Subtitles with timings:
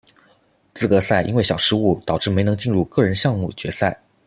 [0.73, 3.95] 资格赛因为小失误导致没能进入个人项目决赛。